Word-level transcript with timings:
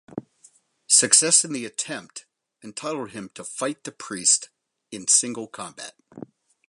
Success 0.87 1.45
in 1.45 1.53
the 1.53 1.63
attempt 1.63 2.25
entitled 2.63 3.11
him 3.11 3.29
to 3.35 3.43
fight 3.43 3.83
the 3.83 3.91
priest 3.91 4.49
in 4.89 5.07
single 5.07 5.45
combat. 5.45 5.93